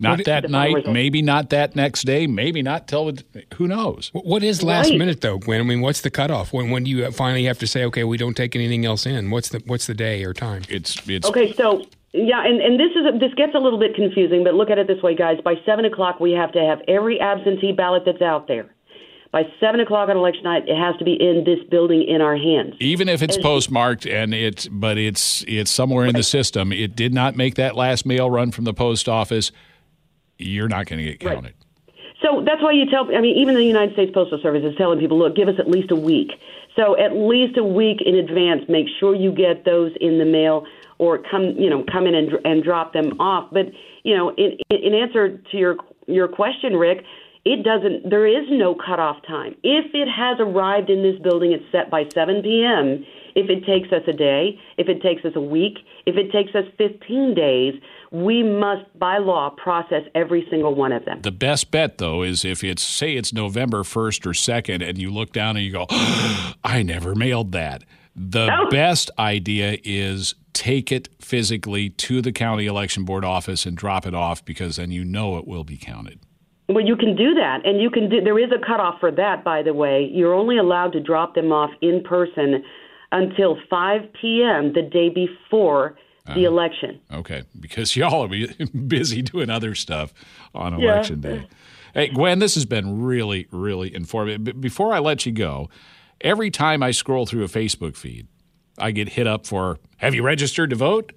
[0.00, 3.12] Not What- that the night, maybe not that next day, maybe not till
[3.54, 4.10] who knows.
[4.12, 4.98] What is last Right.
[4.98, 5.60] minute though, Gwen?
[5.60, 6.52] I mean, what's the cutoff?
[6.52, 9.30] When when do you finally have to say, okay, we don't take anything else in?
[9.30, 10.62] What's the what's the day or time?
[10.68, 13.94] It's it's Okay, so yeah, and, and this is a, this gets a little bit
[13.96, 15.40] confusing, but look at it this way, guys.
[15.44, 18.66] By seven o'clock, we have to have every absentee ballot that's out there.
[19.30, 22.36] By seven o'clock on election night, it has to be in this building in our
[22.36, 22.76] hands.
[22.80, 26.72] even if it's And- postmarked and it's but it's it's somewhere in the system.
[26.72, 29.50] It did not make that last mail run from the post office.
[30.38, 31.54] You're not going to get counted.
[32.22, 33.14] So that's why you tell.
[33.14, 35.68] I mean, even the United States Postal Service is telling people, look, give us at
[35.68, 36.32] least a week.
[36.74, 40.64] So at least a week in advance, make sure you get those in the mail
[40.98, 43.48] or come you know come in and and drop them off.
[43.52, 43.66] But
[44.02, 45.76] you know, in in answer to your
[46.06, 47.04] your question, Rick,
[47.44, 48.10] it doesn't.
[48.10, 49.54] There is no cutoff time.
[49.62, 53.04] If it has arrived in this building, it's set by 7 p.m.
[53.34, 56.54] If it takes us a day, if it takes us a week, if it takes
[56.54, 57.74] us 15 days,
[58.10, 61.20] we must, by law, process every single one of them.
[61.22, 65.10] The best bet, though, is if it's, say, it's November 1st or 2nd, and you
[65.10, 65.86] look down and you go,
[66.64, 67.84] I never mailed that.
[68.16, 68.70] The oh.
[68.70, 74.14] best idea is take it physically to the county election board office and drop it
[74.14, 76.18] off because then you know it will be counted.
[76.68, 78.20] Well, you can do that, and you can do.
[78.20, 80.10] There is a cutoff for that, by the way.
[80.12, 82.62] You're only allowed to drop them off in person
[83.12, 84.72] until 5 p.m.
[84.74, 85.96] the day before
[86.34, 87.00] the uh, election.
[87.12, 88.46] Okay, because y'all are
[88.86, 90.12] busy doing other stuff
[90.54, 91.30] on election yeah.
[91.30, 91.48] day.
[91.94, 94.60] Hey, Gwen, this has been really, really informative.
[94.60, 95.68] Before I let you go,
[96.20, 98.28] every time I scroll through a Facebook feed,
[98.78, 101.12] I get hit up for, "Have you registered to vote?"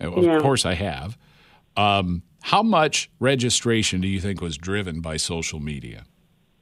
[0.00, 0.38] Of yeah.
[0.40, 1.18] course, I have.
[1.76, 6.04] Um, how much registration do you think was driven by social media?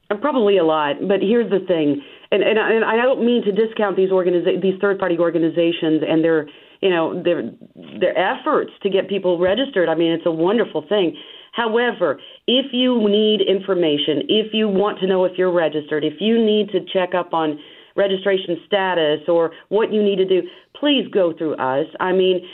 [0.09, 3.51] Uh, probably a lot, but here's the thing, and and, and I don't mean to
[3.51, 6.47] discount these organiza- these third party organizations and their
[6.81, 7.51] you know their
[7.99, 9.89] their efforts to get people registered.
[9.89, 11.15] I mean, it's a wonderful thing.
[11.53, 16.43] However, if you need information, if you want to know if you're registered, if you
[16.43, 17.59] need to check up on
[17.95, 20.47] registration status or what you need to do,
[20.79, 21.85] please go through us.
[21.99, 22.47] I mean,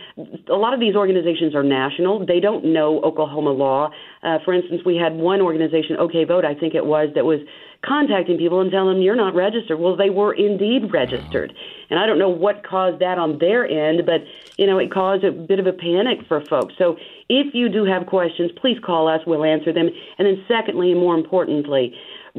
[0.50, 2.26] a lot of these organizations are national.
[2.26, 3.90] They don't know Oklahoma law.
[4.24, 7.40] Uh, for instance, we had one organization, OK Vote, I think it was, that was
[7.86, 9.80] contacting people and telling them you're not registered.
[9.80, 11.54] Well, they were indeed registered.
[11.90, 14.22] And I don't know what caused that on their end, but
[14.58, 16.74] you know, it caused a bit of a panic for folks.
[16.78, 16.98] So
[17.30, 19.22] if you do have questions, please call us.
[19.26, 19.90] We'll answer them.
[20.18, 21.94] And then secondly, and more importantly,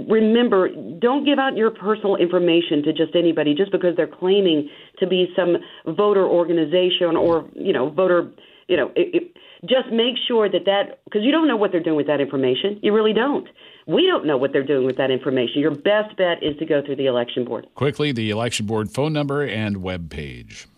[0.08, 0.68] remember,
[0.98, 4.68] don't give out your personal information to just anybody just because they're claiming
[4.98, 5.56] to be some
[5.96, 8.30] voter organization or, you know, voter,
[8.68, 11.82] you know, it, it, just make sure that that, because you don't know what they're
[11.82, 12.78] doing with that information.
[12.82, 13.48] You really don't.
[13.88, 15.60] We don't know what they're doing with that information.
[15.60, 17.66] Your best bet is to go through the election board.
[17.74, 20.68] Quickly, the election board phone number and web page.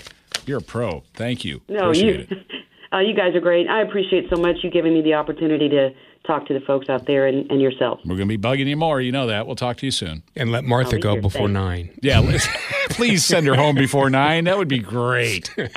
[0.45, 1.03] you're a pro.
[1.13, 1.59] Thank you.
[1.67, 2.37] No, appreciate you,
[2.93, 3.67] uh, you guys are great.
[3.67, 5.89] I appreciate so much you giving me the opportunity to
[6.25, 7.99] talk to the folks out there and, and yourself.
[8.05, 9.01] We're going to be bugging you more.
[9.01, 9.47] You know that.
[9.47, 10.23] We'll talk to you soon.
[10.35, 11.53] And let Martha go before thanks.
[11.53, 11.99] nine.
[12.01, 12.37] Yeah,
[12.89, 14.45] please send her home before nine.
[14.45, 15.47] That would be great.
[15.55, 15.67] so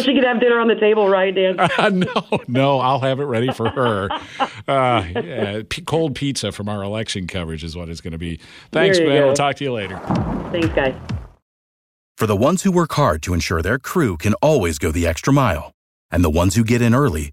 [0.00, 1.60] she could have dinner on the table, right, Dan?
[1.60, 4.08] Uh, no, no, I'll have it ready for her.
[4.66, 8.40] Uh, yeah, p- cold pizza from our election coverage is what it's going to be.
[8.72, 9.24] Thanks, man.
[9.24, 9.98] We'll talk to you later.
[10.50, 10.94] Thanks, guys.
[12.16, 15.32] For the ones who work hard to ensure their crew can always go the extra
[15.32, 15.72] mile,
[16.10, 17.32] and the ones who get in early